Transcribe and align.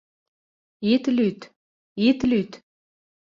—Ит 0.93 1.03
лӱд, 1.15 1.39
ит 2.07 2.19
лӱд. 2.29 2.51